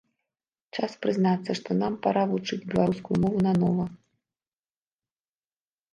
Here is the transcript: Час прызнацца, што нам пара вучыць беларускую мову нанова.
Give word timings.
Час 0.77 0.91
прызнацца, 1.05 1.51
што 1.59 1.77
нам 1.83 1.93
пара 2.07 2.23
вучыць 2.33 2.61
беларускую 2.73 3.17
мову 3.27 3.47
нанова. 3.49 3.89